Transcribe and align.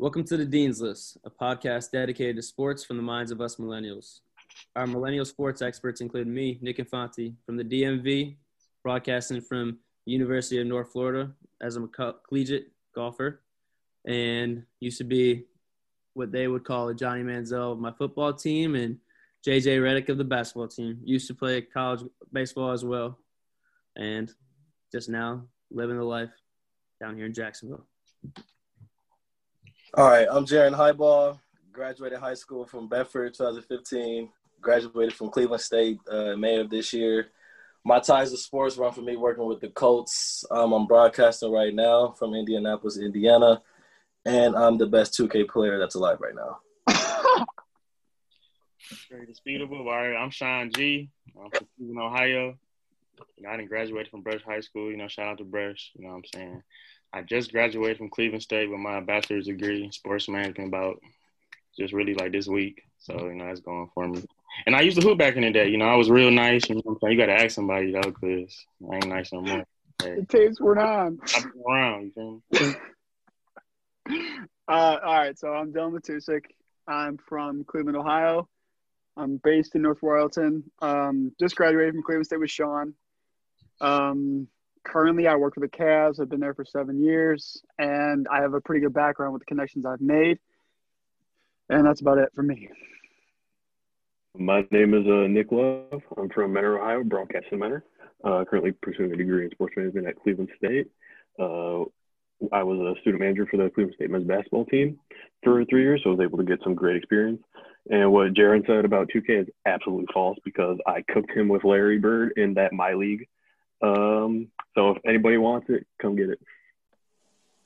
Welcome 0.00 0.24
to 0.24 0.36
the 0.36 0.44
Dean's 0.44 0.80
List, 0.80 1.18
a 1.24 1.30
podcast 1.30 1.90
dedicated 1.90 2.36
to 2.36 2.42
sports 2.42 2.84
from 2.84 2.96
the 2.96 3.02
minds 3.02 3.30
of 3.30 3.40
us 3.40 3.56
millennials. 3.56 4.20
Our 4.74 4.86
millennial 4.86 5.24
sports 5.24 5.60
experts 5.60 6.00
include 6.00 6.26
me, 6.26 6.58
Nick 6.62 6.78
Infanti, 6.78 7.34
from 7.44 7.56
the 7.56 7.64
DMV, 7.64 8.36
broadcasting 8.82 9.40
from 9.40 9.78
University 10.06 10.60
of 10.60 10.66
North 10.66 10.92
Florida 10.92 11.32
as 11.60 11.76
I'm 11.76 11.84
a 11.84 11.88
co- 11.88 12.16
collegiate 12.26 12.72
golfer, 12.94 13.40
and 14.06 14.64
used 14.80 14.98
to 14.98 15.04
be 15.04 15.44
what 16.14 16.32
they 16.32 16.48
would 16.48 16.64
call 16.64 16.88
a 16.88 16.94
Johnny 16.94 17.22
Manziel 17.22 17.72
of 17.72 17.78
my 17.78 17.92
football 17.92 18.32
team, 18.32 18.74
and 18.74 18.98
JJ 19.46 19.80
Redick 19.80 20.08
of 20.08 20.18
the 20.18 20.24
basketball 20.24 20.68
team. 20.68 20.98
Used 21.04 21.28
to 21.28 21.34
play 21.34 21.60
college 21.62 22.02
baseball 22.32 22.72
as 22.72 22.84
well, 22.84 23.18
and 23.96 24.32
just 24.92 25.08
now 25.08 25.44
living 25.70 25.96
the 25.96 26.04
life 26.04 26.30
down 27.00 27.16
here 27.16 27.26
in 27.26 27.34
Jacksonville. 27.34 27.86
All 29.94 30.08
right, 30.08 30.26
I'm 30.30 30.44
Jaron 30.44 30.74
Highball. 30.74 31.40
Graduated 31.72 32.18
high 32.18 32.34
school 32.34 32.66
from 32.66 32.88
Bedford 32.88 33.34
2015. 33.34 34.28
Graduated 34.60 35.14
from 35.14 35.30
Cleveland 35.30 35.62
State 35.62 35.98
uh, 36.10 36.36
May 36.36 36.56
of 36.56 36.68
this 36.68 36.92
year. 36.92 37.28
My 37.88 38.00
ties 38.00 38.30
to 38.32 38.36
sports 38.36 38.76
run 38.76 38.92
for 38.92 39.00
me 39.00 39.16
working 39.16 39.46
with 39.46 39.60
the 39.60 39.68
Colts. 39.68 40.44
Um, 40.50 40.74
I'm 40.74 40.86
broadcasting 40.86 41.50
right 41.50 41.74
now 41.74 42.10
from 42.18 42.34
Indianapolis, 42.34 42.98
Indiana, 42.98 43.62
and 44.26 44.54
I'm 44.54 44.76
the 44.76 44.86
best 44.86 45.18
2K 45.18 45.48
player 45.48 45.78
that's 45.78 45.94
alive 45.94 46.18
right 46.20 46.34
now. 46.34 46.58
Very 49.10 49.24
disputable. 49.24 49.78
All 49.78 49.86
right, 49.86 50.14
I'm 50.14 50.28
Sean 50.28 50.70
G. 50.70 51.08
I'm 51.34 51.50
from 51.50 51.66
Cleveland, 51.78 51.98
Ohio. 51.98 52.58
You 53.38 53.44
know, 53.44 53.48
I 53.48 53.56
didn't 53.56 53.70
graduate 53.70 54.10
from 54.10 54.20
Brush 54.20 54.42
High 54.42 54.60
School. 54.60 54.90
You 54.90 54.98
know, 54.98 55.08
shout 55.08 55.28
out 55.28 55.38
to 55.38 55.44
Brush. 55.44 55.92
You 55.94 56.04
know 56.04 56.10
what 56.10 56.16
I'm 56.16 56.24
saying? 56.34 56.62
I 57.14 57.22
just 57.22 57.52
graduated 57.52 57.96
from 57.96 58.10
Cleveland 58.10 58.42
State 58.42 58.68
with 58.68 58.80
my 58.80 59.00
bachelor's 59.00 59.46
degree 59.46 59.84
in 59.84 59.92
sports 59.92 60.28
management 60.28 60.68
about 60.68 61.00
just 61.78 61.94
really 61.94 62.14
like 62.16 62.32
this 62.32 62.48
week. 62.48 62.82
So, 62.98 63.14
you 63.28 63.34
know, 63.34 63.46
that's 63.46 63.60
going 63.60 63.88
for 63.94 64.06
me. 64.06 64.26
And 64.66 64.74
I 64.74 64.80
used 64.80 65.00
to 65.00 65.06
hoop 65.06 65.18
back 65.18 65.36
in 65.36 65.42
the 65.42 65.50
day. 65.50 65.68
You 65.68 65.78
know, 65.78 65.86
I 65.86 65.96
was 65.96 66.10
real 66.10 66.30
nice. 66.30 66.68
You 66.68 66.76
know 66.76 66.82
what 66.84 66.92
I'm 66.94 66.98
saying? 67.00 67.12
You 67.12 67.18
got 67.18 67.26
to 67.26 67.42
ask 67.44 67.54
somebody, 67.54 67.92
though, 67.92 68.00
because 68.00 68.66
I 68.90 68.96
ain't 68.96 69.08
nice 69.08 69.32
no 69.32 69.40
more. 69.40 69.64
Hey, 70.02 70.16
The 70.16 70.26
tapes 70.26 70.60
were 70.60 70.78
on. 70.78 71.18
I've 71.34 71.42
been 71.42 71.62
around, 71.66 72.12
you 72.16 72.42
feel 72.52 72.68
me? 72.70 72.76
Uh, 74.68 74.98
all 75.02 75.14
right, 75.14 75.38
so 75.38 75.48
I'm 75.54 75.72
Dylan 75.72 75.98
Matusik. 75.98 76.42
I'm 76.86 77.18
from 77.26 77.64
Cleveland, 77.64 77.96
Ohio. 77.96 78.48
I'm 79.16 79.38
based 79.42 79.74
in 79.74 79.82
North 79.82 80.00
Royalton. 80.02 80.62
Um, 80.80 81.32
just 81.40 81.56
graduated 81.56 81.94
from 81.94 82.02
Cleveland 82.02 82.26
State 82.26 82.40
with 82.40 82.50
Sean. 82.50 82.92
Um, 83.80 84.46
currently, 84.84 85.26
I 85.26 85.36
work 85.36 85.54
for 85.54 85.60
the 85.60 85.68
Cavs. 85.68 86.20
I've 86.20 86.28
been 86.28 86.40
there 86.40 86.54
for 86.54 86.64
seven 86.66 87.02
years, 87.02 87.62
and 87.78 88.28
I 88.30 88.42
have 88.42 88.52
a 88.54 88.60
pretty 88.60 88.82
good 88.82 88.92
background 88.92 89.32
with 89.32 89.40
the 89.40 89.46
connections 89.46 89.86
I've 89.86 90.00
made. 90.00 90.38
And 91.70 91.86
that's 91.86 92.00
about 92.00 92.18
it 92.18 92.30
for 92.34 92.42
me. 92.42 92.68
My 94.36 94.66
name 94.70 94.94
is 94.94 95.06
uh, 95.06 95.26
Nick 95.26 95.50
Love. 95.50 96.02
I'm 96.16 96.28
from 96.28 96.52
Mentor, 96.52 96.80
Ohio, 96.80 97.02
broadcasting 97.02 97.58
Mentor. 97.58 97.84
Uh, 98.24 98.44
currently 98.44 98.72
pursuing 98.72 99.12
a 99.12 99.16
degree 99.16 99.44
in 99.44 99.50
sports 99.50 99.74
management 99.76 100.06
at 100.06 100.20
Cleveland 100.20 100.50
State. 100.56 100.88
Uh, 101.38 101.84
I 102.52 102.62
was 102.62 102.78
a 102.78 103.00
student 103.00 103.22
manager 103.22 103.46
for 103.46 103.56
the 103.56 103.70
Cleveland 103.70 103.94
State 103.94 104.10
men's 104.10 104.26
basketball 104.26 104.64
team 104.66 104.98
for 105.42 105.64
three 105.64 105.82
years, 105.82 106.00
so 106.02 106.10
I 106.10 106.14
was 106.14 106.24
able 106.24 106.38
to 106.38 106.44
get 106.44 106.60
some 106.62 106.74
great 106.74 106.96
experience. 106.96 107.40
And 107.90 108.12
what 108.12 108.34
Jaron 108.34 108.66
said 108.66 108.84
about 108.84 109.08
2K 109.14 109.42
is 109.42 109.48
absolutely 109.66 110.06
false 110.12 110.36
because 110.44 110.78
I 110.86 111.02
cooked 111.12 111.30
him 111.30 111.48
with 111.48 111.64
Larry 111.64 111.98
Bird 111.98 112.32
in 112.36 112.54
that 112.54 112.72
my 112.72 112.92
league. 112.94 113.26
Um, 113.82 114.48
so 114.74 114.90
if 114.90 114.98
anybody 115.06 115.38
wants 115.38 115.66
it, 115.70 115.86
come 116.00 116.16
get 116.16 116.30
it. 116.30 116.40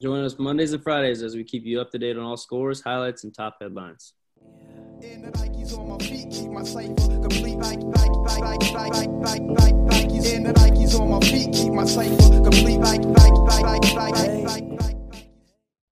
Join 0.00 0.24
us 0.24 0.38
Mondays 0.38 0.72
and 0.72 0.82
Fridays 0.82 1.22
as 1.22 1.34
we 1.34 1.44
keep 1.44 1.64
you 1.64 1.80
up 1.80 1.90
to 1.92 1.98
date 1.98 2.16
on 2.16 2.22
all 2.22 2.36
scores, 2.36 2.82
highlights, 2.82 3.24
and 3.24 3.34
top 3.34 3.56
headlines. 3.60 4.12
And 5.12 5.22
the 5.22 5.30
Nikes 5.32 5.78
on 5.78 5.88
my 5.88 5.98
feet 5.98 6.30
keep 6.30 6.50
my 6.50 6.62
cipher 6.64 7.18
complete. 7.20 7.58
Like, 7.58 7.78
and 10.26 10.46
the 10.46 10.52
Nikes 10.54 10.98
on 10.98 11.10
my 11.10 11.20
feet 11.20 11.52
keep 11.52 11.72
my 11.72 11.84
cipher 11.84 12.40
complete. 12.42 12.78
Like. 12.78 14.73